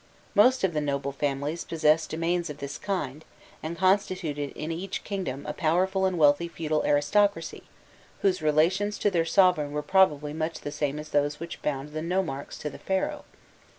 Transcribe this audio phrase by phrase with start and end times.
[0.33, 3.23] Most of the noble families possessed domains of this kind,
[3.61, 7.61] and constituted in each kingdom a powerful and wealthy feudal aristocracy,
[8.23, 12.01] whose relations to their sovereign were probably much the same as those which bound the
[12.01, 13.25] nomarchs to the Pharaoh.